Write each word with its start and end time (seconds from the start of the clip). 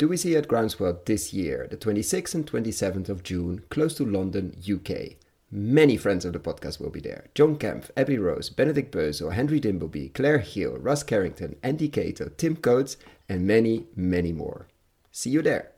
do 0.00 0.08
we 0.08 0.16
see 0.16 0.34
at 0.34 0.48
Groundswell 0.48 1.04
this 1.04 1.34
year, 1.34 1.68
the 1.70 1.76
26th 1.76 2.34
and 2.34 2.50
27th 2.50 3.10
of 3.10 3.22
June, 3.22 3.62
close 3.68 3.94
to 3.96 4.06
London, 4.06 4.56
UK. 4.58 5.16
Many 5.50 5.98
friends 5.98 6.24
of 6.24 6.32
the 6.32 6.38
podcast 6.38 6.80
will 6.80 6.88
be 6.88 7.00
there. 7.00 7.26
John 7.34 7.56
Kempf, 7.56 7.90
Abby 7.98 8.16
Rose, 8.16 8.48
Benedikt 8.48 8.92
Bösel, 8.92 9.34
Henry 9.34 9.60
Dimbleby, 9.60 10.14
Claire 10.14 10.38
Hill, 10.38 10.78
Russ 10.78 11.02
Carrington, 11.02 11.56
Andy 11.62 11.90
Cato, 11.90 12.30
Tim 12.38 12.56
Coates, 12.56 12.96
and 13.28 13.46
many, 13.46 13.88
many 13.94 14.32
more. 14.32 14.68
See 15.12 15.28
you 15.28 15.42
there. 15.42 15.72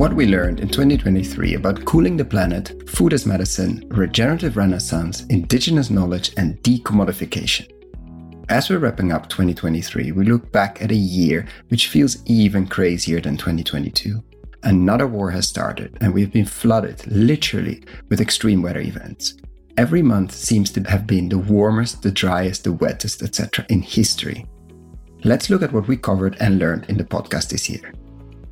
What 0.00 0.14
we 0.14 0.24
learned 0.24 0.60
in 0.60 0.68
2023 0.68 1.56
about 1.56 1.84
cooling 1.84 2.16
the 2.16 2.24
planet, 2.24 2.88
food 2.88 3.12
as 3.12 3.26
medicine, 3.26 3.84
regenerative 3.88 4.56
renaissance, 4.56 5.26
indigenous 5.26 5.90
knowledge, 5.90 6.32
and 6.38 6.56
decommodification. 6.62 7.70
As 8.48 8.70
we're 8.70 8.78
wrapping 8.78 9.12
up 9.12 9.28
2023, 9.28 10.12
we 10.12 10.24
look 10.24 10.50
back 10.52 10.80
at 10.80 10.90
a 10.90 10.94
year 10.94 11.46
which 11.68 11.88
feels 11.88 12.24
even 12.24 12.66
crazier 12.66 13.20
than 13.20 13.36
2022. 13.36 14.24
Another 14.62 15.06
war 15.06 15.30
has 15.32 15.46
started, 15.46 15.98
and 16.00 16.14
we've 16.14 16.32
been 16.32 16.46
flooded, 16.46 17.06
literally, 17.06 17.82
with 18.08 18.22
extreme 18.22 18.62
weather 18.62 18.80
events. 18.80 19.34
Every 19.76 20.00
month 20.00 20.32
seems 20.32 20.70
to 20.70 20.82
have 20.84 21.06
been 21.06 21.28
the 21.28 21.36
warmest, 21.36 22.00
the 22.00 22.10
driest, 22.10 22.64
the 22.64 22.72
wettest, 22.72 23.22
etc. 23.22 23.66
in 23.68 23.82
history. 23.82 24.46
Let's 25.24 25.50
look 25.50 25.60
at 25.60 25.74
what 25.74 25.88
we 25.88 25.98
covered 25.98 26.38
and 26.40 26.58
learned 26.58 26.86
in 26.88 26.96
the 26.96 27.04
podcast 27.04 27.50
this 27.50 27.68
year. 27.68 27.92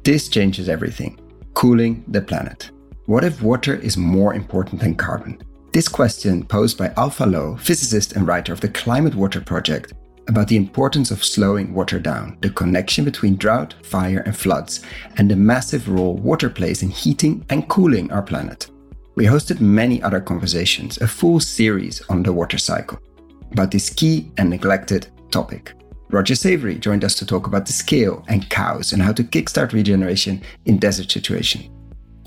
This 0.04 0.28
changes 0.28 0.68
everything 0.68 1.18
cooling 1.58 2.04
the 2.06 2.20
planet. 2.20 2.70
What 3.06 3.24
if 3.24 3.42
water 3.42 3.74
is 3.74 3.96
more 3.96 4.32
important 4.32 4.80
than 4.80 4.94
carbon? 4.94 5.42
This 5.72 5.88
question, 5.88 6.44
posed 6.44 6.78
by 6.78 6.92
Alpha 6.96 7.26
Lo, 7.26 7.56
physicist 7.56 8.12
and 8.12 8.28
writer 8.28 8.52
of 8.52 8.60
the 8.60 8.68
Climate 8.68 9.16
Water 9.16 9.40
Project, 9.40 9.92
about 10.28 10.46
the 10.46 10.56
importance 10.56 11.10
of 11.10 11.24
slowing 11.24 11.74
water 11.74 11.98
down, 11.98 12.38
the 12.42 12.50
connection 12.50 13.04
between 13.04 13.34
drought, 13.34 13.74
fire, 13.82 14.20
and 14.20 14.36
floods, 14.36 14.84
and 15.16 15.28
the 15.28 15.34
massive 15.34 15.88
role 15.88 16.14
water 16.18 16.48
plays 16.48 16.84
in 16.84 16.90
heating 16.90 17.44
and 17.50 17.68
cooling 17.68 18.08
our 18.12 18.22
planet. 18.22 18.70
We 19.16 19.24
hosted 19.24 19.60
many 19.60 20.00
other 20.00 20.20
conversations, 20.20 20.98
a 20.98 21.08
full 21.08 21.40
series 21.40 22.00
on 22.08 22.22
the 22.22 22.32
water 22.32 22.58
cycle, 22.58 23.00
about 23.50 23.72
this 23.72 23.90
key 23.90 24.30
and 24.36 24.48
neglected 24.48 25.08
topic. 25.32 25.72
Rodger 26.10 26.34
Savory 26.34 26.76
joined 26.76 27.04
us 27.04 27.14
to 27.16 27.26
talk 27.26 27.46
about 27.46 27.66
the 27.66 27.72
scale 27.72 28.24
and 28.28 28.48
cows 28.48 28.92
and 28.92 29.02
how 29.02 29.12
to 29.12 29.22
kickstart 29.22 29.72
regeneration 29.72 30.42
in 30.64 30.78
desert 30.78 31.10
situations 31.10 31.68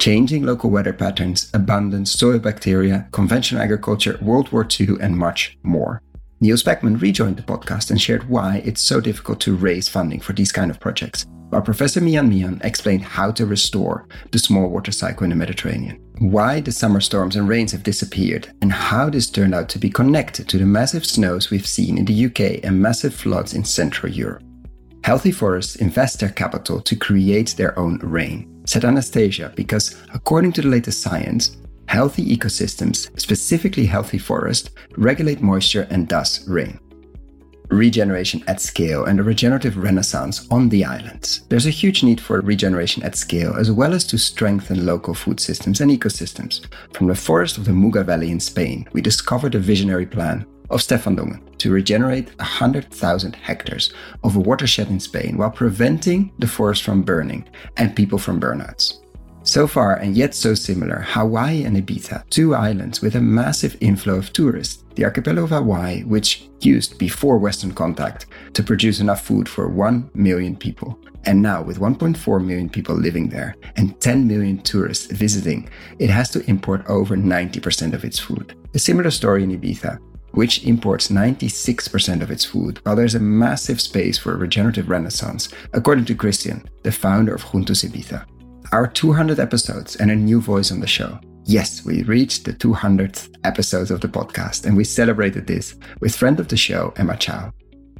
changing 0.02 0.42
local 0.42 0.72
weather 0.72 0.94
patterns, 0.94 1.52
abundance, 1.54 2.12
soil 2.12 2.40
bacteria, 2.40 3.08
conventional 3.12 3.62
agriculture, 3.62 4.18
World 4.20 4.52
War 4.52 4.68
II, 4.68 4.96
and 5.00 5.16
much 5.16 5.60
more. 5.62 6.02
Neal 6.40 6.58
Spackman 6.58 7.00
rejoined 7.00 7.38
the 7.38 7.44
podcast 7.44 7.92
and 7.92 8.02
shared 8.02 8.28
why 8.28 8.64
it's 8.66 8.82
so 8.82 9.00
difficult 9.00 9.40
to 9.42 9.56
raise 9.56 9.88
funding 9.88 10.20
for 10.20 10.34
these 10.34 10.52
kind 10.52 10.72
of 10.72 10.80
projects, 10.80 11.28
while 11.50 11.62
Professor 11.62 12.02
Millán 12.02 12.34
Millán 12.34 12.66
explained 12.66 13.04
how 13.04 13.30
to 13.30 13.46
restore 13.46 14.08
the 14.32 14.40
small 14.40 14.70
water 14.70 14.92
cycle 14.92 15.24
in 15.24 15.30
the 15.30 15.36
Mediterranean, 15.36 16.02
why 16.22 16.62
the 16.62 16.72
summer 16.72 17.02
storms 17.02 17.36
and 17.36 17.50
rains 17.50 17.72
have 17.72 17.84
disappeared, 17.84 18.52
and 18.62 18.72
how 18.72 19.10
this 19.10 19.30
turned 19.30 19.56
out 19.56 19.70
to 19.70 19.80
be 19.80 19.90
connected 19.90 20.48
to 20.50 20.58
the 20.58 20.66
massive 20.66 21.06
snows 21.06 21.50
we've 21.50 21.68
seen 21.68 21.98
in 21.98 22.06
the 22.06 22.26
UK 22.26 22.64
and 22.64 22.82
massive 22.82 23.14
floods 23.14 23.54
in 23.54 23.66
Central 23.66 24.12
Europe. 24.12 24.44
Healthy 25.04 25.32
forests 25.32 25.76
invest 25.78 26.20
their 26.20 26.30
capital 26.30 26.80
to 26.82 26.96
create 26.96 27.56
their 27.58 27.78
own 27.78 27.98
rain 28.04 28.52
said 28.66 28.84
Anastassia 28.84 29.54
because, 29.56 30.02
according 30.14 30.54
to 30.54 30.62
the 30.62 30.68
latest 30.68 31.02
science, 31.02 31.58
healthy 31.88 32.26
ecosystems, 32.36 33.10
specifically 33.20 33.86
healthy 33.86 34.18
forests, 34.18 34.70
regulate 34.98 35.42
moisture 35.42 35.88
and 35.90 36.08
thus 36.08 36.48
rain. 36.48 36.80
Regeneration 37.72 38.44
at 38.48 38.60
scale 38.60 39.06
and 39.06 39.18
a 39.18 39.24
regenerative 39.24 39.78
renaissance 39.78 40.46
on 40.52 40.68
the 40.68 40.84
islands. 40.84 41.46
There's 41.48 41.66
a 41.66 41.70
huge 41.70 42.04
need 42.04 42.20
for 42.20 42.42
regeneration 42.42 43.02
at 43.04 43.16
scale 43.16 43.56
as 43.56 43.72
well 43.72 43.94
as 43.94 44.04
to 44.08 44.18
strengthen 44.18 44.86
local 44.86 45.14
food 45.14 45.40
systems 45.40 45.80
and 45.80 45.90
ecosystems. 45.90 46.66
From 46.94 47.08
the 47.08 47.16
forest 47.16 47.58
of 47.58 47.64
the 47.64 47.72
Muga 47.72 48.06
Valley 48.06 48.30
in 48.30 48.42
Spain, 48.42 48.90
we 48.92 49.00
discovered 49.00 49.56
a 49.56 49.60
visionary 49.60 50.06
plan 50.06 50.46
of 50.70 50.82
Stefan 50.82 51.16
Dongen 51.16 51.58
to 51.60 51.72
regenerate 51.72 52.38
100,000 52.40 53.36
hectares 53.38 53.94
of 54.26 54.36
a 54.36 54.40
watershed 54.40 54.90
in 54.90 55.00
Spain 55.00 55.38
while 55.38 55.52
preventing 55.52 56.34
the 56.40 56.48
forest 56.48 56.84
from 56.84 57.04
burning 57.04 57.48
and 57.78 57.96
people 57.96 58.18
from 58.18 58.42
burnouts. 58.42 58.98
So 59.44 59.66
far, 59.66 59.96
and 59.96 60.16
yet 60.16 60.36
so 60.36 60.54
similar, 60.54 61.00
Hawaii 61.00 61.64
and 61.64 61.76
Ibiza, 61.76 62.30
two 62.30 62.54
islands 62.54 63.02
with 63.02 63.16
a 63.16 63.22
massive 63.22 63.76
inflow 63.82 64.16
of 64.16 64.32
tourists. 64.34 64.84
The 64.96 65.04
archipelago 65.06 65.46
of 65.46 65.50
Hawaii, 65.50 66.04
which 66.04 66.48
used 66.60 67.00
before 67.00 67.40
Western 67.40 67.74
contact 67.74 68.28
to 68.54 68.62
produce 68.62 69.00
enough 69.00 69.26
food 69.26 69.50
for 69.50 69.68
1 69.68 70.12
million 70.14 70.56
people. 70.56 71.00
And 71.26 71.42
now, 71.42 71.64
with 71.64 71.80
1.4 71.80 72.46
million 72.46 72.70
people 72.70 72.96
living 72.96 73.30
there 73.30 73.56
and 73.78 74.00
10 74.00 74.28
million 74.28 74.60
tourists 74.62 75.12
visiting, 75.12 75.70
it 75.98 76.12
has 76.12 76.30
to 76.32 76.48
import 76.48 76.86
over 76.88 77.16
90% 77.16 77.94
of 77.94 78.06
its 78.06 78.20
food. 78.20 78.56
A 78.76 78.80
similar 78.80 79.10
story 79.10 79.44
in 79.44 79.60
Ibiza, 79.60 79.98
which 80.32 80.64
imports 80.66 81.08
96% 81.08 82.22
of 82.22 82.30
its 82.30 82.46
food, 82.46 82.80
while 82.84 82.96
there's 82.96 83.16
a 83.16 83.20
massive 83.20 83.82
space 83.82 84.20
for 84.20 84.34
a 84.34 84.38
regenerative 84.38 84.90
renaissance, 84.90 85.50
according 85.74 86.06
to 86.06 86.16
Christian, 86.16 86.64
the 86.84 86.92
founder 86.92 87.34
of 87.34 87.44
Juntos 87.44 87.84
Ibiza. 87.88 88.26
Our 88.74 88.88
200 88.88 89.38
episodes 89.38 89.98
and 89.98 90.10
a 90.12 90.16
new 90.16 90.40
voice 90.40 90.72
on 90.72 90.80
the 90.80 90.88
show. 90.88 91.20
Yes, 91.44 91.84
we 91.84 92.04
reached 92.04 92.46
the 92.46 92.54
200th 92.54 93.30
episodes 93.44 93.92
of 93.92 94.00
the 94.00 94.08
podcast, 94.08 94.66
and 94.66 94.78
we 94.78 94.86
celebrated 94.86 95.46
this 95.46 95.76
with 96.00 96.16
friend 96.16 96.40
of 96.40 96.48
the 96.48 96.56
show, 96.56 96.94
Emma 96.96 97.18
Chow. 97.18 97.52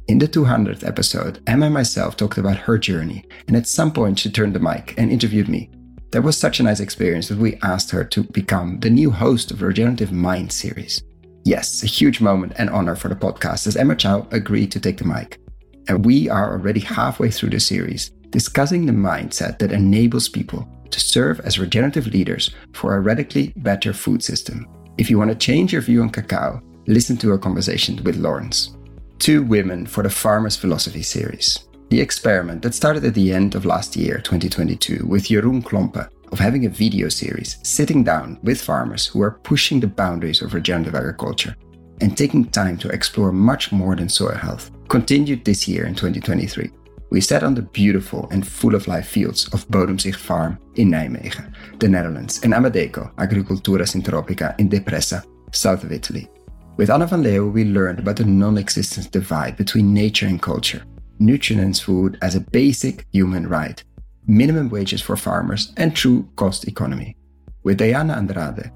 In 0.08 0.18
the 0.18 0.26
200th 0.26 0.86
episode, 0.86 1.42
Emma 1.46 1.66
and 1.66 1.74
myself 1.74 2.16
talked 2.16 2.38
about 2.38 2.56
her 2.56 2.78
journey, 2.78 3.22
and 3.46 3.54
at 3.54 3.66
some 3.66 3.92
point 3.92 4.18
she 4.18 4.30
turned 4.30 4.54
the 4.54 4.60
mic 4.60 4.94
and 4.96 5.12
interviewed 5.12 5.46
me. 5.46 5.70
That 6.12 6.22
was 6.22 6.38
such 6.38 6.58
a 6.58 6.62
nice 6.62 6.80
experience 6.80 7.28
that 7.28 7.36
we 7.36 7.58
asked 7.62 7.90
her 7.90 8.02
to 8.04 8.22
become 8.22 8.80
the 8.80 8.88
new 8.88 9.10
host 9.10 9.50
of 9.50 9.58
the 9.58 9.66
Regenerative 9.66 10.10
Mind 10.10 10.52
series. 10.52 11.02
Yes, 11.44 11.82
a 11.82 11.86
huge 11.86 12.22
moment 12.22 12.54
and 12.56 12.70
honor 12.70 12.96
for 12.96 13.08
the 13.08 13.14
podcast 13.14 13.66
as 13.66 13.76
Emma 13.76 13.94
Chow 13.94 14.26
agreed 14.30 14.72
to 14.72 14.80
take 14.80 14.96
the 14.96 15.04
mic. 15.04 15.38
And 15.86 16.06
we 16.06 16.30
are 16.30 16.52
already 16.52 16.80
halfway 16.80 17.30
through 17.30 17.50
the 17.50 17.60
series, 17.60 18.10
discussing 18.32 18.84
the 18.84 18.92
mindset 18.92 19.58
that 19.58 19.70
enables 19.70 20.28
people 20.28 20.66
to 20.90 20.98
serve 20.98 21.38
as 21.40 21.58
regenerative 21.58 22.08
leaders 22.08 22.50
for 22.72 22.96
a 22.96 23.00
radically 23.00 23.52
better 23.58 23.92
food 23.92 24.22
system. 24.22 24.66
If 24.98 25.08
you 25.08 25.18
want 25.18 25.30
to 25.30 25.36
change 25.36 25.72
your 25.72 25.82
view 25.82 26.02
on 26.02 26.10
cacao, 26.10 26.60
listen 26.86 27.16
to 27.18 27.30
our 27.30 27.38
conversation 27.38 28.02
with 28.02 28.16
Lawrence. 28.16 28.76
Two 29.18 29.42
Women 29.42 29.86
for 29.86 30.02
the 30.02 30.10
Farmer's 30.10 30.56
Philosophy 30.56 31.02
series. 31.02 31.68
The 31.90 32.00
experiment 32.00 32.62
that 32.62 32.74
started 32.74 33.04
at 33.04 33.14
the 33.14 33.32
end 33.32 33.54
of 33.54 33.66
last 33.66 33.94
year, 33.96 34.16
2022, 34.16 35.06
with 35.06 35.24
Jeroen 35.24 35.62
Klompe 35.62 36.08
of 36.32 36.38
having 36.38 36.64
a 36.64 36.70
video 36.70 37.08
series 37.08 37.58
sitting 37.62 38.02
down 38.02 38.38
with 38.42 38.60
farmers 38.60 39.06
who 39.06 39.22
are 39.22 39.38
pushing 39.42 39.78
the 39.78 39.86
boundaries 39.86 40.40
of 40.40 40.54
regenerative 40.54 40.94
agriculture 40.94 41.54
and 42.00 42.16
taking 42.16 42.46
time 42.46 42.78
to 42.78 42.88
explore 42.88 43.30
much 43.30 43.70
more 43.70 43.94
than 43.94 44.08
soil 44.08 44.34
health 44.34 44.70
continued 44.88 45.44
this 45.44 45.68
year 45.68 45.86
in 45.86 45.94
2023. 45.94 46.70
We 47.12 47.20
sat 47.20 47.42
on 47.42 47.54
the 47.54 47.60
beautiful 47.60 48.26
and 48.30 48.46
full 48.46 48.74
of 48.74 48.88
life 48.88 49.06
fields 49.06 49.46
of 49.52 49.68
Bodemzicht 49.68 50.16
Farm 50.16 50.58
in 50.76 50.90
Nijmegen, 50.90 51.52
the 51.78 51.86
Netherlands, 51.86 52.40
and 52.42 52.54
Amadeco, 52.54 53.14
Agricultura 53.16 53.84
Sintropica 53.84 54.58
in 54.58 54.70
Depressa, 54.70 55.22
south 55.52 55.84
of 55.84 55.92
Italy. 55.92 56.30
With 56.78 56.88
Anna 56.88 57.06
van 57.06 57.22
Leeuwen, 57.22 57.52
we 57.52 57.64
learned 57.64 57.98
about 57.98 58.16
the 58.16 58.24
non 58.24 58.56
existent 58.56 59.12
divide 59.12 59.58
between 59.58 59.92
nature 59.92 60.26
and 60.26 60.40
culture, 60.40 60.84
nutrients 61.18 61.80
food 61.80 62.16
as 62.22 62.34
a 62.34 62.40
basic 62.40 63.04
human 63.12 63.46
right, 63.46 63.84
minimum 64.26 64.70
wages 64.70 65.02
for 65.02 65.14
farmers, 65.14 65.74
and 65.76 65.94
true 65.94 66.26
cost 66.36 66.66
economy. 66.66 67.14
With 67.62 67.76
Diana 67.76 68.14
Andrade, 68.14 68.72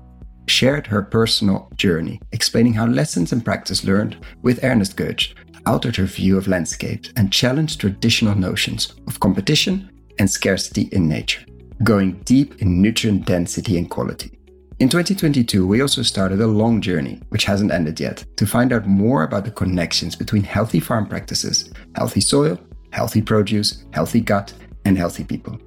shared 0.47 0.87
her 0.87 1.01
personal 1.01 1.71
journey, 1.75 2.21
explaining 2.33 2.75
how 2.75 2.87
lessons 2.87 3.33
and 3.33 3.43
practice 3.43 3.83
learned 3.83 4.19
with 4.43 4.63
Ernst 4.63 4.95
Götsch 4.99 5.35
altered 5.67 5.97
her 5.97 6.05
view 6.05 6.39
of 6.39 6.49
landscapes 6.49 7.11
and 7.17 7.33
challenged 7.33 7.81
traditional 7.81 8.35
notions 8.35 8.95
of 9.07 9.21
competition 9.21 9.91
and 10.19 10.31
scarcity 10.31 10.89
in 10.93 11.09
nature, 11.09 11.45
going 11.83 12.13
deep 12.25 12.63
in 12.63 12.81
nutrient 12.81 13.27
density 13.27 13.77
and 13.77 13.91
quality. 13.91 14.31
In 14.79 14.89
2022, 14.89 15.67
we 15.67 15.81
also 15.81 16.03
started 16.03 16.41
a 16.41 16.47
long 16.47 16.83
journey, 16.83 17.21
which 17.31 17.45
hasn't 17.45 17.73
ended 17.73 17.99
yet, 17.99 18.25
to 18.37 18.47
find 18.47 18.73
out 18.73 18.87
more 18.87 19.23
about 19.23 19.45
the 19.45 19.51
connections 19.51 20.15
between 20.15 20.43
healthy 20.43 20.81
farm 20.81 21.07
practices, 21.07 21.73
healthy 21.95 22.21
soil, 22.21 22.59
healthy 22.91 23.23
produce, 23.23 23.85
healthy 23.93 24.21
gut, 24.21 24.53
and 24.85 24.99
healthy 24.99 25.25
people. 25.25 25.59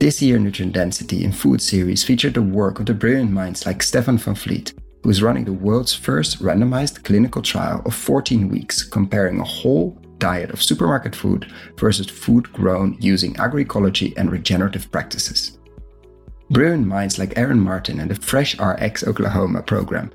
This 0.00 0.20
year, 0.20 0.38
Nutrient 0.38 0.72
Density 0.72 1.24
in 1.24 1.30
Food 1.30 1.60
series 1.60 2.02
featured 2.02 2.34
the 2.34 2.42
work 2.42 2.80
of 2.80 2.86
the 2.86 2.94
brilliant 2.94 3.30
minds 3.30 3.66
like 3.66 3.82
Stefan 3.82 4.18
van 4.18 4.34
Vliet, 4.34 4.72
who 5.02 5.10
is 5.10 5.22
running 5.22 5.44
the 5.44 5.52
world's 5.52 5.94
first 5.94 6.40
randomized 6.40 7.04
clinical 7.04 7.42
trial 7.42 7.82
of 7.84 7.94
14 7.94 8.48
weeks 8.48 8.82
comparing 8.82 9.38
a 9.40 9.44
whole 9.44 9.98
diet 10.18 10.50
of 10.50 10.62
supermarket 10.62 11.16
food 11.16 11.52
versus 11.76 12.08
food 12.08 12.50
grown 12.52 12.96
using 13.00 13.34
agroecology 13.34 14.16
and 14.16 14.30
regenerative 14.30 14.90
practices. 14.92 15.58
Brilliant 16.50 16.86
minds 16.86 17.18
like 17.18 17.36
Aaron 17.36 17.58
Martin 17.58 17.98
and 17.98 18.08
the 18.10 18.14
Fresh 18.14 18.60
RX 18.60 19.02
Oklahoma 19.04 19.62
program 19.62 20.12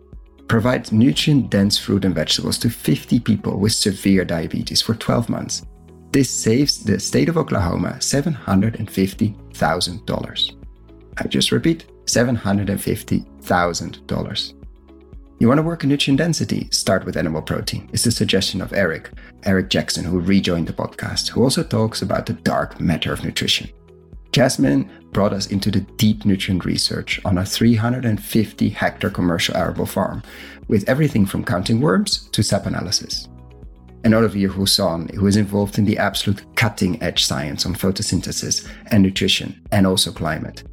provide 0.47 0.91
nutrient 0.91 1.49
dense 1.49 1.77
fruit 1.77 2.05
and 2.05 2.15
vegetables 2.15 2.57
to 2.59 2.69
50 2.69 3.19
people 3.19 3.59
with 3.59 3.73
severe 3.73 4.23
diabetes 4.23 4.81
for 4.81 4.95
12 4.95 5.27
months. 5.29 5.63
This 6.11 6.29
saves 6.29 6.83
the 6.83 6.99
state 6.99 7.27
of 7.27 7.37
Oklahoma 7.37 7.97
$750,000. 7.99 10.53
I 11.17 11.27
just 11.27 11.51
repeat 11.51 11.85
$750,000. 12.05 14.56
You 15.39 15.47
want 15.47 15.59
to 15.59 15.63
work 15.63 15.83
on 15.83 15.89
nutrient 15.89 16.17
density? 16.17 16.67
Start 16.71 17.05
with 17.05 17.15
animal 17.15 17.43
protein. 17.43 17.87
It's 17.93 18.05
the 18.05 18.11
suggestion 18.11 18.59
of 18.59 18.73
Eric, 18.73 19.11
Eric 19.43 19.69
Jackson, 19.69 20.03
who 20.03 20.19
rejoined 20.19 20.65
the 20.65 20.73
podcast, 20.73 21.29
who 21.29 21.43
also 21.43 21.63
talks 21.63 22.01
about 22.01 22.25
the 22.25 22.33
dark 22.33 22.79
matter 22.81 23.13
of 23.13 23.23
nutrition. 23.23 23.69
Jasmine 24.31 24.89
brought 25.11 25.33
us 25.33 25.45
into 25.45 25.69
the 25.69 25.81
deep 25.97 26.25
nutrient 26.25 26.65
research 26.65 27.21
on 27.23 27.37
a 27.37 27.45
350 27.45 28.69
hectare 28.69 29.11
commercial 29.11 29.55
arable 29.55 29.85
farm, 29.85 30.23
with 30.69 30.89
everything 30.89 31.23
from 31.27 31.45
counting 31.45 31.81
worms 31.81 32.27
to 32.29 32.41
sap 32.41 32.65
analysis. 32.65 33.29
And 34.03 34.15
Olivier 34.15 34.47
Husson, 34.47 35.07
who 35.09 35.27
is 35.27 35.37
involved 35.37 35.77
in 35.77 35.85
the 35.85 35.99
absolute 35.99 36.43
cutting 36.55 36.99
edge 37.03 37.25
science 37.25 37.63
on 37.63 37.75
photosynthesis 37.75 38.67
and 38.89 39.03
nutrition, 39.03 39.61
and 39.71 39.85
also 39.85 40.11
climate. 40.11 40.63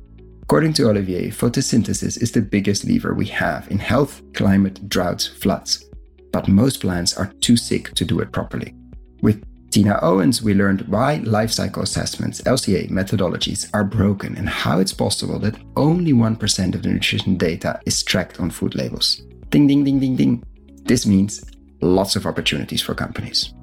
According 0.44 0.75
to 0.75 0.91
Olivier, 0.91 1.31
photosynthesis 1.31 2.20
is 2.20 2.31
the 2.31 2.43
biggest 2.43 2.85
lever 2.85 3.14
we 3.14 3.25
have 3.29 3.67
in 3.70 3.79
health, 3.79 4.20
climate, 4.35 4.91
droughts, 4.91 5.26
floods. 5.26 5.87
But 6.32 6.49
most 6.49 6.82
plants 6.82 7.17
are 7.17 7.32
too 7.41 7.56
sick 7.56 7.94
to 7.94 8.05
do 8.05 8.20
it 8.20 8.31
properly. 8.31 8.75
With 9.23 9.43
Tina 9.70 9.99
Owens, 10.02 10.43
we 10.43 10.52
learned 10.52 10.82
why 10.82 11.17
life 11.25 11.50
cycle 11.50 11.82
assessments, 11.82 12.43
LCA 12.43 12.91
methodologies, 12.91 13.70
are 13.73 13.85
broken 13.85 14.37
and 14.37 14.46
how 14.46 14.81
it's 14.81 14.93
possible 14.93 15.38
that 15.38 15.56
only 15.76 16.12
1% 16.12 16.75
of 16.75 16.82
the 16.82 16.90
nutrition 16.90 17.38
data 17.38 17.81
is 17.87 18.02
tracked 18.02 18.38
on 18.38 18.50
food 18.50 18.75
labels. 18.75 19.23
Ding, 19.49 19.67
ding, 19.67 19.82
ding, 19.82 19.99
ding, 19.99 20.14
ding. 20.14 20.44
This 20.85 21.06
means 21.06 21.43
lots 21.81 22.17
of 22.17 22.26
opportunities 22.26 22.82
for 22.82 22.94
companies. 22.94 23.55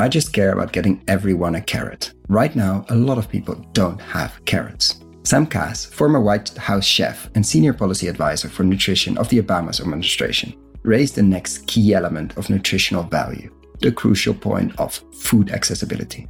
I 0.00 0.08
just 0.08 0.32
care 0.32 0.52
about 0.52 0.72
getting 0.72 1.04
everyone 1.06 1.54
a 1.54 1.60
carrot. 1.60 2.14
Right 2.28 2.54
now, 2.56 2.84
a 2.88 2.96
lot 2.96 3.16
of 3.16 3.28
people 3.28 3.54
don't 3.72 4.00
have 4.00 4.44
carrots. 4.44 5.05
Sam 5.26 5.44
Kass, 5.44 5.84
former 5.86 6.20
White 6.20 6.56
House 6.56 6.84
chef 6.84 7.28
and 7.34 7.44
senior 7.44 7.72
policy 7.72 8.06
advisor 8.06 8.48
for 8.48 8.62
nutrition 8.62 9.18
of 9.18 9.28
the 9.28 9.42
Obama 9.42 9.80
administration, 9.80 10.54
raised 10.84 11.16
the 11.16 11.22
next 11.24 11.66
key 11.66 11.94
element 11.94 12.36
of 12.36 12.48
nutritional 12.48 13.02
value 13.02 13.52
the 13.80 13.90
crucial 13.90 14.32
point 14.32 14.72
of 14.78 15.02
food 15.12 15.50
accessibility. 15.50 16.28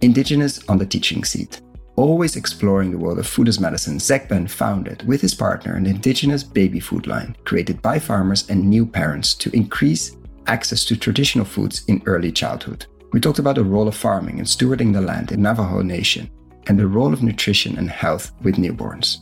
Indigenous 0.00 0.68
on 0.68 0.76
the 0.76 0.84
teaching 0.84 1.22
seat, 1.22 1.60
always 1.94 2.34
exploring 2.34 2.90
the 2.90 2.98
world 2.98 3.20
of 3.20 3.28
food 3.28 3.46
as 3.46 3.60
medicine, 3.60 4.00
Zach 4.00 4.28
Ben 4.28 4.48
founded 4.48 5.06
with 5.06 5.20
his 5.20 5.32
partner 5.32 5.76
an 5.76 5.86
indigenous 5.86 6.42
baby 6.42 6.80
food 6.80 7.06
line 7.06 7.36
created 7.44 7.80
by 7.80 7.96
farmers 8.00 8.50
and 8.50 8.68
new 8.68 8.84
parents 8.84 9.34
to 9.34 9.54
increase 9.54 10.16
access 10.48 10.84
to 10.86 10.96
traditional 10.96 11.44
foods 11.44 11.84
in 11.86 12.02
early 12.06 12.32
childhood. 12.32 12.86
We 13.12 13.20
talked 13.20 13.38
about 13.38 13.54
the 13.54 13.64
role 13.64 13.86
of 13.86 13.94
farming 13.94 14.40
and 14.40 14.48
stewarding 14.48 14.92
the 14.92 15.00
land 15.00 15.30
in 15.30 15.42
Navajo 15.42 15.80
Nation 15.82 16.28
and 16.66 16.78
the 16.78 16.86
role 16.86 17.12
of 17.12 17.22
nutrition 17.22 17.76
and 17.78 17.90
health 17.90 18.32
with 18.42 18.56
newborns. 18.56 19.18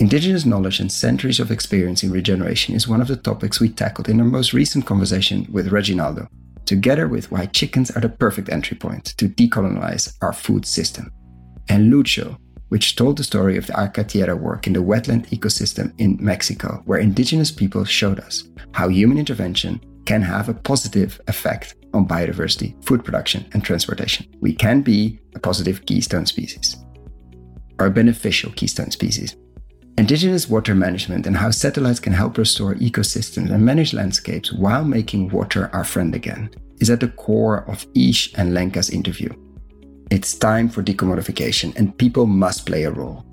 Indigenous 0.00 0.46
knowledge 0.46 0.78
and 0.78 0.92
centuries 0.92 1.40
of 1.40 1.50
experience 1.50 2.04
in 2.04 2.12
regeneration 2.12 2.74
is 2.74 2.86
one 2.86 3.00
of 3.00 3.08
the 3.08 3.16
topics 3.16 3.58
we 3.58 3.68
tackled 3.68 4.08
in 4.08 4.20
our 4.20 4.26
most 4.26 4.52
recent 4.52 4.86
conversation 4.86 5.44
with 5.50 5.72
Reginaldo, 5.72 6.28
together 6.66 7.08
with 7.08 7.32
why 7.32 7.46
chickens 7.46 7.90
are 7.90 8.00
the 8.00 8.08
perfect 8.08 8.48
entry 8.48 8.76
point 8.76 9.06
to 9.16 9.28
decolonize 9.28 10.16
our 10.22 10.32
food 10.32 10.64
system. 10.64 11.10
And 11.68 11.92
Lucho, 11.92 12.38
which 12.68 12.94
told 12.94 13.16
the 13.16 13.24
story 13.24 13.56
of 13.56 13.66
the 13.66 13.76
Agua 13.76 14.04
Tierra 14.04 14.36
work 14.36 14.68
in 14.68 14.72
the 14.72 14.82
wetland 14.82 15.26
ecosystem 15.30 15.92
in 15.98 16.16
Mexico, 16.20 16.80
where 16.84 17.00
indigenous 17.00 17.50
people 17.50 17.84
showed 17.84 18.20
us 18.20 18.44
how 18.74 18.88
human 18.88 19.18
intervention 19.18 19.80
can 20.06 20.22
have 20.22 20.48
a 20.48 20.54
positive 20.54 21.20
effect 21.26 21.74
on 21.92 22.06
biodiversity, 22.06 22.72
food 22.84 23.04
production, 23.04 23.44
and 23.52 23.64
transportation. 23.64 24.26
We 24.40 24.54
can 24.54 24.82
be 24.82 25.18
a 25.34 25.40
positive 25.40 25.86
keystone 25.86 26.26
species 26.26 26.76
are 27.78 27.90
beneficial 27.90 28.52
keystone 28.52 28.90
species. 28.90 29.36
Indigenous 29.96 30.48
water 30.48 30.74
management 30.74 31.26
and 31.26 31.36
how 31.36 31.50
satellites 31.50 31.98
can 31.98 32.12
help 32.12 32.38
restore 32.38 32.74
ecosystems 32.76 33.50
and 33.50 33.64
manage 33.64 33.92
landscapes 33.92 34.52
while 34.52 34.84
making 34.84 35.28
water 35.30 35.70
our 35.72 35.84
friend 35.84 36.14
again 36.14 36.50
is 36.80 36.88
at 36.88 37.00
the 37.00 37.08
core 37.08 37.68
of 37.68 37.86
Ish 37.94 38.32
and 38.34 38.54
Lenka's 38.54 38.90
interview. 38.90 39.28
It's 40.10 40.34
time 40.34 40.68
for 40.68 40.82
decommodification 40.82 41.76
and 41.76 41.98
people 41.98 42.26
must 42.26 42.64
play 42.64 42.84
a 42.84 42.90
role. 42.90 43.24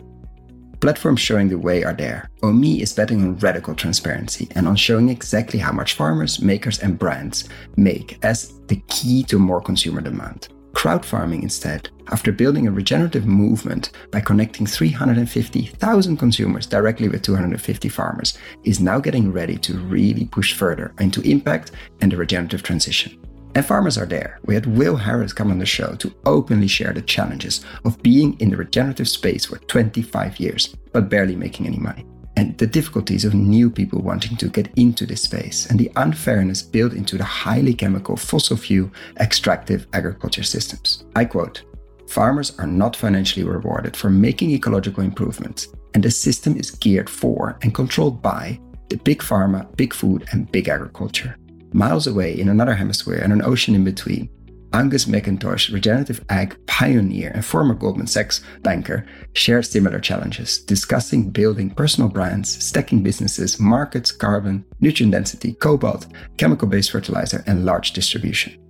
Platforms 0.82 1.22
showing 1.22 1.50
the 1.50 1.58
way 1.58 1.84
are 1.84 1.94
there. 1.94 2.30
OMI 2.44 2.82
is 2.82 2.94
betting 2.94 3.22
on 3.22 3.38
radical 3.38 3.74
transparency 3.76 4.48
and 4.56 4.68
on 4.68 4.76
showing 4.76 5.10
exactly 5.10 5.58
how 5.58 5.72
much 5.72 5.94
farmers, 5.94 6.42
makers, 6.42 6.80
and 6.80 7.00
brands 7.00 7.48
make 7.78 8.18
as 8.24 8.60
the 8.68 8.82
key 8.88 9.24
to 9.24 9.40
more 9.40 9.62
consumer 9.62 10.02
demand 10.02 10.50
CrowdFarming 10.74 11.42
instead, 11.42 11.90
after 12.12 12.32
building 12.32 12.68
a 12.68 12.72
regenerative 12.72 13.26
movement 13.26 13.92
by 14.12 14.22
connecting 14.22 14.66
350,000 14.66 16.18
consumers 16.18 16.66
directly 16.66 17.08
with 17.08 17.22
250 17.22 17.90
farmers, 17.90 18.38
is 18.64 18.80
now 18.80 19.00
getting 19.00 19.32
ready 19.32 19.58
to 19.58 19.78
really 19.80 20.26
push 20.26 20.54
further 20.54 20.94
into 21.00 21.22
impact 21.22 21.72
and 22.02 22.12
the 22.12 22.18
regenerative 22.18 22.64
transition. 22.64 23.20
And 23.56 23.66
farmers 23.66 23.98
are 23.98 24.06
there. 24.06 24.40
We 24.46 24.54
had 24.54 24.66
Will 24.66 24.98
Harris 24.98 25.32
come 25.32 25.50
on 25.50 25.60
the 25.60 25.66
show 25.66 25.96
to 25.96 26.14
openly 26.26 26.68
share 26.68 26.94
the 26.94 27.02
challenges 27.02 27.66
of 27.86 28.02
being 28.04 28.38
in 28.40 28.50
the 28.50 28.58
regenerative 28.58 29.08
space 29.08 29.46
for 29.46 29.58
25 29.60 30.40
years, 30.40 30.76
but 30.92 31.10
barely 31.10 31.36
making 31.36 31.66
any 31.66 31.78
money 31.78 32.06
and 32.38 32.58
the 32.58 32.68
difficulties 32.68 33.26
of 33.26 33.34
new 33.34 33.70
people 33.70 34.02
wanting 34.02 34.38
to 34.38 34.50
get 34.50 34.70
into 34.76 35.06
this 35.06 35.22
space, 35.22 35.66
and 35.68 35.80
the 35.80 35.92
unfairness 35.96 36.62
built 36.62 36.94
into 36.94 37.18
the 37.18 37.24
highly 37.24 37.74
chemical 37.74 38.18
fossil 38.18 38.58
fuel 38.58 38.92
extractive 39.20 39.88
agriculture 39.94 40.44
systems. 40.44 41.06
I 41.16 41.26
quote 41.26 41.64
Farmers 42.08 42.58
are 42.60 42.68
not 42.68 42.96
financially 42.96 43.46
rewarded 43.46 43.96
for 43.96 44.10
making 44.10 44.52
ecological 44.52 45.04
improvements, 45.04 45.68
and 45.94 46.04
the 46.04 46.12
system 46.12 46.58
is 46.58 46.72
geared 46.72 47.10
for 47.10 47.58
and 47.62 47.74
controlled 47.74 48.22
by 48.22 48.60
the 48.90 48.98
big 48.98 49.20
pharma, 49.20 49.76
big 49.76 49.94
food, 49.94 50.26
and 50.32 50.52
big 50.52 50.70
agriculture. 50.70 51.36
Miles 51.74 52.08
away 52.08 52.40
in 52.40 52.50
another 52.50 52.76
hemisphere 52.76 53.20
and 53.22 53.34
an 53.34 53.42
ocean 53.44 53.76
in 53.76 53.84
between, 53.84 54.30
Angus 54.76 55.06
McIntosh, 55.06 55.72
regenerative 55.72 56.24
ag 56.30 56.58
pioneer 56.68 57.32
and 57.34 57.46
former 57.46 57.74
Goldman 57.74 58.08
Sachs 58.08 58.42
banker, 58.62 59.06
shared 59.32 59.66
similar 59.66 60.00
challenges, 60.00 60.60
discussing 60.60 61.30
building 61.30 61.70
personal 61.70 62.10
brands, 62.10 62.62
stacking 62.64 63.02
businesses, 63.02 63.58
markets, 63.58 64.12
carbon, 64.12 64.66
nutrient 64.82 65.14
density, 65.14 65.54
cobalt, 65.54 66.08
chemical 66.38 66.68
based 66.68 66.92
fertilizer, 66.92 67.42
and 67.48 67.66
large 67.66 67.94
distribution. 67.94 68.65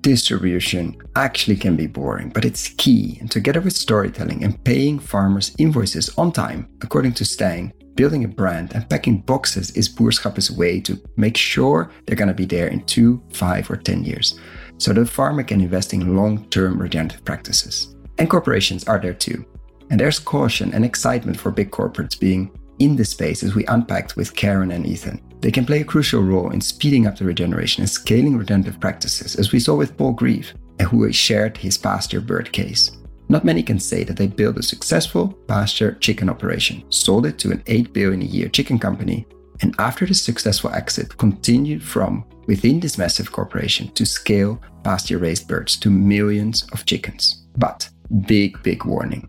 Distribution 0.00 0.96
actually 1.16 1.56
can 1.56 1.76
be 1.76 1.86
boring, 1.86 2.30
but 2.30 2.44
it's 2.44 2.68
key, 2.68 3.18
and 3.20 3.30
together 3.30 3.60
with 3.60 3.74
storytelling 3.74 4.44
and 4.44 4.62
paying 4.64 4.98
farmers 4.98 5.54
invoices 5.58 6.08
on 6.16 6.32
time, 6.32 6.68
according 6.82 7.12
to 7.14 7.24
Stang, 7.24 7.72
building 7.96 8.24
a 8.24 8.28
brand 8.28 8.72
and 8.74 8.88
packing 8.88 9.20
boxes 9.22 9.72
is 9.72 9.88
Boerschap's 9.88 10.50
way 10.52 10.80
to 10.80 11.00
make 11.16 11.36
sure 11.36 11.90
they're 12.06 12.16
going 12.16 12.28
to 12.28 12.34
be 12.34 12.46
there 12.46 12.68
in 12.68 12.84
two, 12.84 13.20
five, 13.32 13.68
or 13.70 13.76
10 13.76 14.04
years 14.04 14.38
so 14.78 14.92
the 14.92 15.04
farmer 15.04 15.42
can 15.42 15.60
invest 15.60 15.92
in 15.92 16.16
long 16.16 16.44
term 16.46 16.80
regenerative 16.80 17.24
practices. 17.24 17.94
And 18.18 18.30
corporations 18.30 18.86
are 18.88 18.98
there 18.98 19.14
too. 19.14 19.44
And 19.90 19.98
there's 20.00 20.18
caution 20.18 20.72
and 20.72 20.84
excitement 20.84 21.38
for 21.38 21.50
big 21.50 21.70
corporates 21.70 22.18
being 22.18 22.50
in 22.78 22.96
this 22.96 23.10
space 23.10 23.42
as 23.42 23.54
we 23.54 23.64
unpacked 23.66 24.16
with 24.16 24.34
Karen 24.34 24.70
and 24.70 24.86
Ethan. 24.86 25.20
They 25.40 25.50
can 25.50 25.66
play 25.66 25.80
a 25.80 25.84
crucial 25.84 26.22
role 26.22 26.50
in 26.50 26.60
speeding 26.60 27.06
up 27.06 27.16
the 27.16 27.24
regeneration 27.24 27.82
and 27.82 27.90
scaling 27.90 28.36
regenerative 28.36 28.80
practices, 28.80 29.36
as 29.36 29.52
we 29.52 29.60
saw 29.60 29.76
with 29.76 29.96
Paul 29.96 30.12
Greive, 30.12 30.52
who 30.88 31.10
shared 31.12 31.56
his 31.56 31.78
Pasturebird 31.78 32.52
case. 32.52 32.92
Not 33.28 33.44
many 33.44 33.62
can 33.62 33.78
say 33.78 34.04
that 34.04 34.16
they 34.16 34.26
built 34.26 34.56
a 34.56 34.62
successful 34.62 35.34
pasture 35.46 35.92
chicken 36.00 36.30
operation, 36.30 36.82
sold 36.90 37.26
it 37.26 37.38
to 37.40 37.52
an 37.52 37.62
8 37.66 37.92
billion 37.92 38.22
a 38.22 38.24
year 38.24 38.48
chicken 38.48 38.78
company, 38.78 39.26
and 39.60 39.74
after 39.78 40.06
the 40.06 40.14
successful 40.14 40.70
exit, 40.72 41.16
continued 41.18 41.82
from 41.82 42.24
within 42.46 42.80
this 42.80 42.96
massive 42.96 43.30
corporation 43.30 43.88
to 43.92 44.06
scale 44.06 44.60
pasture 44.82 45.18
raised 45.18 45.46
birds 45.46 45.76
to 45.76 45.90
millions 45.90 46.66
of 46.72 46.86
chickens. 46.86 47.46
But 47.56 47.88
big, 48.26 48.62
big 48.62 48.84
warning. 48.84 49.28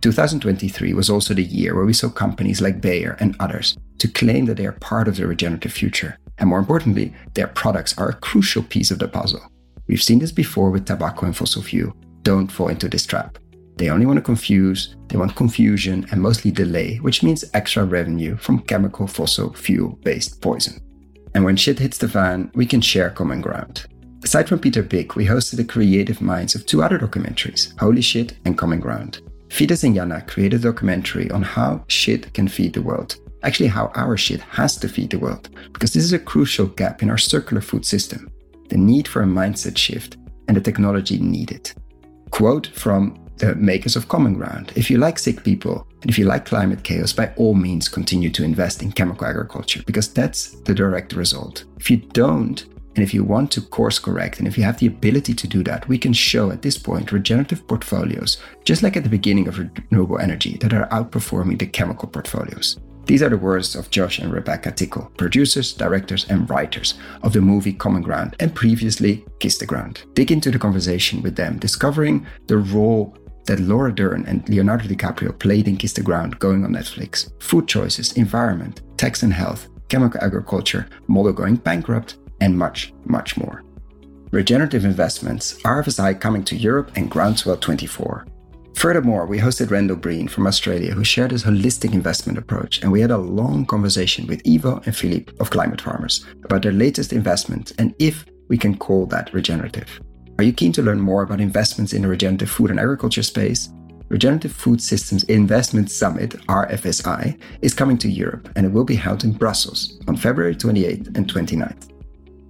2023 0.00 0.94
was 0.94 1.10
also 1.10 1.34
the 1.34 1.42
year 1.42 1.74
where 1.74 1.84
we 1.84 1.92
saw 1.92 2.08
companies 2.08 2.60
like 2.62 2.80
Bayer 2.80 3.16
and 3.20 3.36
others 3.38 3.76
to 3.98 4.08
claim 4.08 4.46
that 4.46 4.56
they 4.56 4.66
are 4.66 4.72
part 4.72 5.08
of 5.08 5.16
the 5.16 5.26
regenerative 5.26 5.72
future. 5.72 6.18
And 6.38 6.48
more 6.48 6.58
importantly, 6.58 7.14
their 7.34 7.48
products 7.48 7.96
are 7.98 8.08
a 8.08 8.14
crucial 8.14 8.62
piece 8.62 8.90
of 8.90 8.98
the 8.98 9.08
puzzle. 9.08 9.42
We've 9.88 10.02
seen 10.02 10.18
this 10.18 10.32
before 10.32 10.70
with 10.70 10.86
tobacco 10.86 11.26
and 11.26 11.36
fossil 11.36 11.62
fuel. 11.62 11.94
Don't 12.22 12.50
fall 12.50 12.68
into 12.68 12.88
this 12.88 13.04
trap. 13.04 13.38
They 13.76 13.90
only 13.90 14.06
want 14.06 14.16
to 14.18 14.22
confuse, 14.22 14.96
they 15.08 15.16
want 15.16 15.36
confusion 15.36 16.06
and 16.10 16.20
mostly 16.20 16.50
delay, 16.50 16.96
which 16.96 17.22
means 17.22 17.44
extra 17.54 17.84
revenue 17.84 18.36
from 18.36 18.60
chemical 18.60 19.06
fossil 19.06 19.52
fuel 19.52 19.98
based 20.02 20.40
poison. 20.40 20.80
And 21.34 21.44
when 21.44 21.56
shit 21.56 21.78
hits 21.78 21.98
the 21.98 22.08
fan, 22.08 22.50
we 22.54 22.66
can 22.66 22.80
share 22.80 23.10
common 23.10 23.40
ground. 23.40 23.86
Aside 24.22 24.48
from 24.48 24.58
Peter 24.58 24.82
Byck, 24.82 25.14
we 25.14 25.26
hosted 25.26 25.56
the 25.56 25.64
creative 25.64 26.20
minds 26.20 26.54
of 26.54 26.66
two 26.66 26.82
other 26.82 26.98
documentaries, 26.98 27.78
Holy 27.78 28.02
Shit 28.02 28.34
and 28.44 28.58
Common 28.58 28.80
Ground. 28.80 29.20
Fides 29.50 29.84
and 29.84 29.94
Jana 29.94 30.22
created 30.22 30.60
a 30.60 30.70
documentary 30.70 31.30
on 31.30 31.42
how 31.42 31.84
shit 31.88 32.32
can 32.32 32.48
feed 32.48 32.72
the 32.72 32.82
world. 32.82 33.16
Actually, 33.42 33.68
how 33.68 33.90
our 33.94 34.16
shit 34.16 34.40
has 34.42 34.76
to 34.76 34.88
feed 34.88 35.10
the 35.10 35.18
world, 35.18 35.48
because 35.72 35.92
this 35.92 36.04
is 36.04 36.12
a 36.12 36.18
crucial 36.18 36.66
gap 36.66 37.02
in 37.02 37.10
our 37.10 37.18
circular 37.18 37.60
food 37.60 37.84
system. 37.84 38.30
The 38.68 38.76
need 38.76 39.08
for 39.08 39.22
a 39.22 39.26
mindset 39.26 39.76
shift 39.76 40.18
and 40.46 40.56
the 40.56 40.60
technology 40.60 41.18
needed. 41.18 41.72
Quote 42.30 42.68
from 42.68 43.18
the 43.38 43.54
makers 43.56 43.96
of 43.96 44.08
Common 44.08 44.34
Ground 44.34 44.72
If 44.76 44.90
you 44.90 44.98
like 44.98 45.18
sick 45.18 45.42
people 45.42 45.86
and 46.02 46.10
if 46.10 46.18
you 46.18 46.26
like 46.26 46.44
climate 46.44 46.84
chaos, 46.84 47.12
by 47.12 47.32
all 47.36 47.54
means 47.54 47.88
continue 47.88 48.30
to 48.30 48.44
invest 48.44 48.82
in 48.82 48.92
chemical 48.92 49.26
agriculture 49.26 49.82
because 49.86 50.12
that's 50.12 50.60
the 50.60 50.74
direct 50.74 51.14
result. 51.14 51.64
If 51.78 51.90
you 51.90 51.96
don't, 51.96 52.64
and 53.00 53.08
if 53.08 53.14
you 53.14 53.24
want 53.24 53.50
to 53.52 53.62
course 53.62 53.98
correct, 53.98 54.38
and 54.38 54.46
if 54.46 54.58
you 54.58 54.64
have 54.64 54.76
the 54.76 54.86
ability 54.86 55.32
to 55.32 55.48
do 55.48 55.64
that, 55.64 55.88
we 55.88 55.96
can 55.96 56.12
show 56.12 56.50
at 56.50 56.60
this 56.60 56.76
point 56.76 57.12
regenerative 57.12 57.66
portfolios, 57.66 58.36
just 58.66 58.82
like 58.82 58.94
at 58.94 59.04
the 59.04 59.08
beginning 59.08 59.48
of 59.48 59.58
renewable 59.58 60.18
energy, 60.18 60.58
that 60.58 60.74
are 60.74 60.86
outperforming 60.88 61.58
the 61.58 61.64
chemical 61.64 62.06
portfolios. 62.06 62.78
These 63.06 63.22
are 63.22 63.30
the 63.30 63.38
words 63.38 63.74
of 63.74 63.88
Josh 63.88 64.18
and 64.18 64.30
Rebecca 64.30 64.70
Tickle, 64.70 65.10
producers, 65.16 65.72
directors, 65.72 66.26
and 66.28 66.50
writers 66.50 66.98
of 67.22 67.32
the 67.32 67.40
movie 67.40 67.72
Common 67.72 68.02
Ground 68.02 68.36
and 68.38 68.54
previously 68.54 69.24
Kiss 69.38 69.56
the 69.56 69.64
Ground. 69.64 70.02
Dig 70.12 70.30
into 70.30 70.50
the 70.50 70.58
conversation 70.58 71.22
with 71.22 71.36
them, 71.36 71.58
discovering 71.58 72.26
the 72.48 72.58
role 72.58 73.16
that 73.46 73.60
Laura 73.60 73.94
Dern 73.94 74.26
and 74.26 74.46
Leonardo 74.46 74.84
DiCaprio 74.84 75.38
played 75.38 75.68
in 75.68 75.78
Kiss 75.78 75.94
the 75.94 76.02
Ground 76.02 76.38
going 76.38 76.66
on 76.66 76.72
Netflix. 76.72 77.32
Food 77.42 77.66
choices, 77.66 78.12
environment, 78.12 78.82
tax 78.98 79.22
and 79.22 79.32
health, 79.32 79.68
chemical 79.90 80.22
agriculture, 80.22 80.86
model 81.08 81.32
going 81.32 81.56
bankrupt, 81.56 82.16
and 82.40 82.56
much, 82.56 82.92
much 83.04 83.36
more. 83.36 83.62
Regenerative 84.30 84.84
Investments, 84.84 85.60
RFSI 85.62 86.20
coming 86.20 86.44
to 86.44 86.56
Europe 86.56 86.92
and 86.96 87.10
Groundswell 87.10 87.60
24. 87.60 88.26
Furthermore, 88.76 89.26
we 89.26 89.38
hosted 89.38 89.70
Randall 89.70 89.96
Breen 89.96 90.28
from 90.28 90.46
Australia, 90.46 90.92
who 90.92 91.04
shared 91.04 91.32
his 91.32 91.44
holistic 91.44 91.92
investment 91.92 92.38
approach, 92.38 92.80
and 92.82 92.92
we 92.92 93.00
had 93.00 93.10
a 93.10 93.18
long 93.18 93.66
conversation 93.66 94.26
with 94.26 94.40
Ivo 94.46 94.80
and 94.86 94.96
Philippe 94.96 95.32
of 95.40 95.50
Climate 95.50 95.80
Farmers 95.80 96.24
about 96.44 96.62
their 96.62 96.72
latest 96.72 97.12
investment 97.12 97.72
and 97.78 97.94
if 97.98 98.24
we 98.48 98.56
can 98.56 98.78
call 98.78 99.06
that 99.06 99.34
regenerative. 99.34 100.00
Are 100.38 100.44
you 100.44 100.52
keen 100.52 100.72
to 100.72 100.82
learn 100.82 101.00
more 101.00 101.22
about 101.22 101.40
investments 101.40 101.92
in 101.92 102.02
the 102.02 102.08
regenerative 102.08 102.50
food 102.50 102.70
and 102.70 102.80
agriculture 102.80 103.22
space? 103.22 103.68
Regenerative 104.08 104.52
Food 104.52 104.80
Systems 104.80 105.24
Investment 105.24 105.90
Summit, 105.90 106.30
RFSI, 106.48 107.38
is 107.62 107.74
coming 107.74 107.98
to 107.98 108.08
Europe 108.08 108.48
and 108.56 108.64
it 108.64 108.72
will 108.72 108.84
be 108.84 108.96
held 108.96 109.24
in 109.24 109.32
Brussels 109.32 110.00
on 110.08 110.16
February 110.16 110.54
28th 110.54 111.16
and 111.16 111.32
29th. 111.32 111.99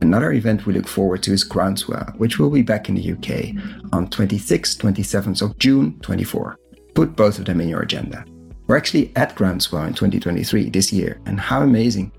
Another 0.01 0.33
event 0.33 0.67
we 0.67 0.73
look 0.73 0.89
forward 0.89 1.23
to 1.25 1.33
is 1.33 1.45
Groundswell, 1.45 2.17
which 2.17 2.39
will 2.39 2.51
be 2.51 2.63
back 2.63 2.89
in 2.89 2.95
the 2.95 3.13
UK 3.13 3.55
on 3.93 4.09
26th, 4.09 4.79
27th 4.79 5.43
of 5.43 5.59
June 5.59 5.99
24. 6.01 6.59
Put 6.95 7.17
both 7.17 7.39
of 7.39 7.45
them 7.45 7.61
in 7.61 7.69
your 7.69 7.83
agenda. 7.83 8.25
We're 8.67 8.77
actually 8.77 9.13
at 9.17 9.35
Groundswell 9.35 9.87
in 9.87 9.95
2023 9.95 10.71
this 10.71 10.93
year, 10.93 11.21
and 11.27 11.39
how 11.39 11.63
amazing 11.63 12.13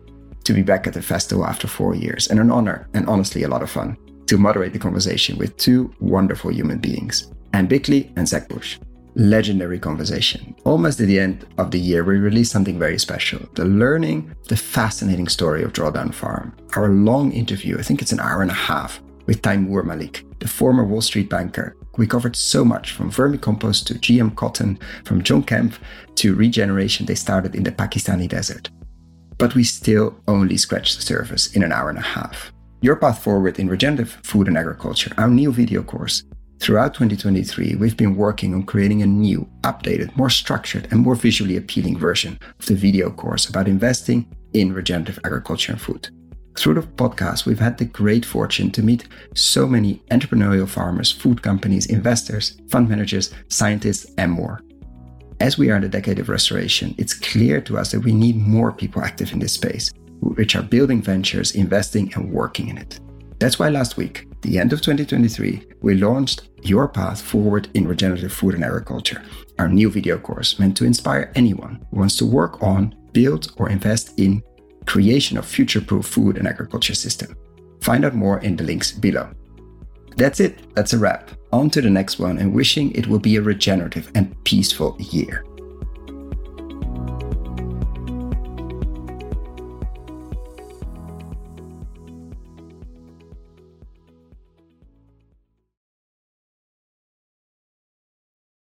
to 0.44 0.54
be 0.54 0.62
back 0.62 0.86
at 0.86 0.94
the 0.94 1.02
festival 1.02 1.46
after 1.46 1.68
four 1.68 1.96
years, 1.96 2.28
and 2.28 2.40
an 2.40 2.52
honor 2.52 2.88
and 2.94 3.08
honestly 3.08 3.44
a 3.44 3.50
lot 3.50 3.64
of 3.64 3.70
fun 3.70 3.98
to 4.28 4.38
moderate 4.38 4.74
the 4.74 4.80
conversation 4.80 5.38
with 5.38 5.58
two 5.58 5.94
wonderful 6.00 6.52
human 6.52 6.78
beings, 6.78 7.32
Anne 7.54 7.68
Biklé 7.68 8.12
and 8.16 8.28
Zach 8.28 8.48
Bush 8.48 8.78
legendary 9.16 9.80
conversation. 9.80 10.56
Almost 10.64 11.00
at 11.00 11.08
the 11.08 11.20
end 11.20 11.46
of 11.58 11.72
the 11.72 11.80
year, 11.80 12.04
we 12.04 12.18
released 12.18 12.52
something 12.52 12.80
very 12.80 13.00
special 13.00 13.40
the 13.56 13.66
learning 13.66 14.34
the 14.48 14.58
fascinating 14.58 15.28
story 15.28 15.64
of 15.64 15.74
Drawdown 15.74 16.14
Farm. 16.14 16.56
Our 16.76 16.90
long 16.90 17.32
interview, 17.32 17.78
I 17.78 17.84
think 17.84 18.02
it's 18.02 18.12
an 18.12 18.20
hour 18.20 18.42
and 18.42 18.52
a 18.52 18.56
half, 18.56 19.02
with 19.26 19.42
Taimur 19.42 19.84
Malik, 19.86 20.26
the 20.40 20.48
former 20.48 20.84
Wall 20.84 21.02
Street 21.02 21.30
banker. 21.30 21.76
We 21.98 22.08
covered 22.08 22.36
so 22.36 22.64
much 22.64 22.92
from 22.92 23.12
vermicompost 23.12 23.86
to 23.86 23.96
GM 23.96 24.36
cotton, 24.36 24.80
from 25.06 25.24
John 25.24 25.44
Kempf 25.44 25.78
to 26.16 26.36
regeneration 26.36 27.06
they 27.06 27.16
started 27.16 27.56
in 27.56 27.64
the 27.64 27.72
Pakistani 27.72 28.28
desert. 28.28 28.70
But 29.38 29.56
we 29.56 29.64
still 29.64 30.16
only 30.28 30.58
scratched 30.58 30.96
the 30.96 31.02
surface 31.02 31.54
in 31.56 31.64
an 31.64 31.72
hour 31.72 31.90
and 31.90 31.98
a 31.98 32.02
half. 32.02 32.52
Your 32.82 32.96
Path 32.96 33.24
Forward 33.24 33.60
in 33.60 33.68
Regenerative 33.68 34.20
Food 34.24 34.48
and 34.48 34.58
Agriculture, 34.58 35.14
our 35.18 35.30
new 35.30 35.52
video 35.52 35.84
course, 35.84 36.24
Throughout 36.62 36.94
2023, 36.94 37.74
we've 37.74 37.98
been 37.98 38.16
working 38.16 38.54
on 38.54 38.62
creating 38.62 39.02
a 39.02 39.08
new, 39.08 39.50
updated, 39.62 40.16
more 40.16 40.30
structured, 40.30 40.88
and 40.92 41.00
more 41.00 41.16
visually 41.16 41.58
appealing 41.58 41.98
version 41.98 42.38
of 42.60 42.66
the 42.68 42.76
video 42.76 43.10
course 43.10 43.50
about 43.50 43.68
investing 43.68 44.32
in 44.54 44.72
regenerative 44.72 45.18
agriculture 45.26 45.72
and 45.72 45.82
food. 45.82 46.10
Through 46.56 46.76
the 46.76 46.82
podcast, 46.82 47.48
we've 47.48 47.58
had 47.58 47.80
the 47.80 47.86
great 47.86 48.24
fortune 48.24 48.70
to 48.74 48.84
meet 48.84 49.08
so 49.36 49.66
many 49.66 50.04
entrepreneurial 50.12 50.70
farmers, 50.70 51.12
food 51.12 51.42
companies, 51.42 51.88
investors, 51.88 52.62
fund 52.70 52.88
managers, 52.88 53.34
scientists, 53.48 54.12
and 54.20 54.32
more. 54.32 54.62
As 55.40 55.58
we 55.58 55.72
are 55.72 55.78
in 55.78 55.82
the 55.82 55.90
decade 55.90 56.20
of 56.20 56.30
restoration, 56.30 56.94
it's 57.00 57.16
clear 57.16 57.60
to 57.62 57.80
us 57.80 57.92
that 57.92 58.02
we 58.02 58.14
need 58.14 58.38
more 58.38 58.72
people 58.72 59.02
active 59.02 59.34
in 59.34 59.40
this 59.40 59.54
space, 59.54 59.90
which 60.20 60.56
are 60.56 60.62
building 60.62 61.02
ventures, 61.02 61.56
investing, 61.56 62.14
and 62.14 62.32
working 62.32 62.68
in 62.68 62.78
it. 62.78 63.00
That's 63.40 63.58
why 63.58 63.70
last 63.70 63.98
week, 63.98 64.28
the 64.42 64.58
end 64.58 64.74
of 64.74 64.82
2023, 64.82 65.68
we 65.82 65.96
launched 65.96 66.50
Your 66.64 66.88
Path 66.88 67.22
Forward 67.22 67.70
in 67.74 67.88
Regenerative 67.88 68.34
Food 68.34 68.56
and 68.56 68.64
Agriculture, 68.64 69.24
our 69.60 69.68
new 69.68 69.90
video 69.90 70.18
course 70.18 70.58
meant 70.60 70.76
to 70.78 70.86
inspire 70.86 71.32
anyone 71.36 71.86
who 71.92 72.00
wants 72.00 72.18
to 72.18 72.26
work 72.26 72.62
on, 72.64 72.96
build, 73.12 73.52
or 73.58 73.70
invest 73.70 74.20
in 74.20 74.42
creation 74.86 75.38
of 75.38 75.46
future-proof 75.46 76.06
food 76.06 76.38
and 76.38 76.48
agriculture 76.48 76.96
system. 76.96 77.36
Find 77.82 78.04
out 78.04 78.16
more 78.16 78.40
in 78.40 78.56
the 78.56 78.64
links 78.64 78.92
below. 78.92 79.30
That's 80.18 80.40
it. 80.40 80.74
That's 80.76 80.94
a 80.94 80.98
wrap. 80.98 81.32
On 81.52 81.70
to 81.70 81.82
the 81.82 81.90
next 81.90 82.20
one 82.20 82.38
and 82.38 82.54
wishing 82.54 82.92
it 82.94 83.08
will 83.08 83.20
be 83.20 83.36
a 83.36 83.42
regenerative 83.42 84.12
and 84.16 84.36
peaceful 84.44 84.96
year. 85.00 85.46